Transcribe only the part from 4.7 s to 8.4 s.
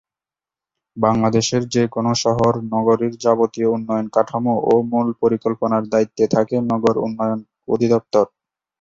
ও মূল পরিকল্পনার দায়িত্বে থাকে নগর উন্নয়ন অধিদপ্তর।